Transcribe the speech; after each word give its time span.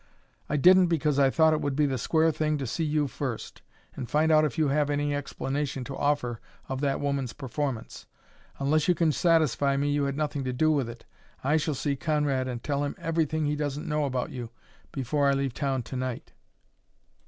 "I 0.49 0.57
didn't 0.57 0.87
because 0.87 1.19
I 1.19 1.29
thought 1.29 1.53
it 1.53 1.61
would 1.61 1.75
be 1.75 1.85
the 1.85 1.99
square 1.99 2.31
thing 2.31 2.57
to 2.57 2.65
see 2.65 2.83
you 2.83 3.05
first, 3.07 3.61
and 3.95 4.09
find 4.09 4.31
out 4.31 4.43
if 4.43 4.57
you 4.57 4.69
have 4.69 4.89
any 4.89 5.13
explanation 5.13 5.83
to 5.83 5.95
offer 5.95 6.41
of 6.67 6.81
that 6.81 6.99
woman's 6.99 7.33
performance. 7.33 8.07
Unless 8.57 8.87
you 8.87 8.95
can 8.95 9.11
satisfy 9.11 9.77
me 9.77 9.91
you 9.91 10.05
had 10.05 10.17
nothing 10.17 10.43
to 10.45 10.53
do 10.53 10.71
with 10.71 10.89
it, 10.89 11.05
I 11.43 11.57
shall 11.57 11.75
see 11.75 11.95
Conrad 11.95 12.47
and 12.47 12.63
tell 12.63 12.83
him 12.83 12.95
everything 12.97 13.45
he 13.45 13.55
doesn't 13.55 13.87
know 13.87 14.05
about 14.05 14.31
you 14.31 14.49
before 14.91 15.27
I 15.29 15.33
leave 15.33 15.53
town 15.53 15.83
to 15.83 15.95
night." 15.95 16.33